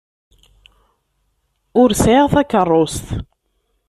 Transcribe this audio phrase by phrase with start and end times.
[1.81, 3.07] Ur sɛiɣ takeṛṛust.